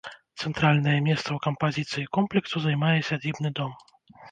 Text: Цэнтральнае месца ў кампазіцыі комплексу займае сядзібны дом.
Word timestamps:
Цэнтральнае 0.45 0.95
месца 1.07 1.25
ў 1.33 1.39
кампазіцыі 1.45 2.07
комплексу 2.19 2.65
займае 2.65 2.97
сядзібны 3.13 3.55
дом. 3.63 3.79